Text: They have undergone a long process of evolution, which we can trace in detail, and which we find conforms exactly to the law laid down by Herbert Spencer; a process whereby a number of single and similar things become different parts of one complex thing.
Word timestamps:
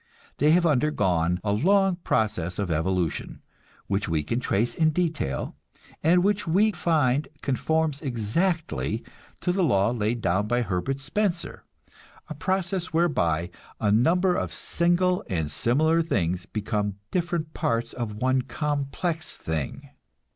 They 0.39 0.49
have 0.49 0.65
undergone 0.65 1.39
a 1.43 1.51
long 1.51 1.97
process 1.97 2.57
of 2.57 2.71
evolution, 2.71 3.43
which 3.85 4.09
we 4.09 4.23
can 4.23 4.39
trace 4.39 4.73
in 4.73 4.89
detail, 4.89 5.55
and 6.01 6.23
which 6.23 6.47
we 6.47 6.71
find 6.71 7.27
conforms 7.43 8.01
exactly 8.01 9.03
to 9.41 9.51
the 9.51 9.61
law 9.63 9.91
laid 9.91 10.19
down 10.21 10.47
by 10.47 10.63
Herbert 10.63 11.01
Spencer; 11.01 11.65
a 12.27 12.33
process 12.33 12.87
whereby 12.87 13.51
a 13.79 13.91
number 13.91 14.35
of 14.35 14.51
single 14.51 15.23
and 15.29 15.51
similar 15.51 16.01
things 16.01 16.47
become 16.47 16.95
different 17.11 17.53
parts 17.53 17.93
of 17.93 18.15
one 18.15 18.41
complex 18.41 19.35
thing. 19.35 19.91